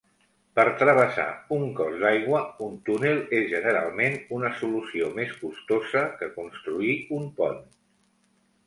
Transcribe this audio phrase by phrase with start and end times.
[0.59, 1.25] Per travessar
[1.57, 7.65] un cos d'aigua, un túnel és generalment una solució més costosa que construir un pont.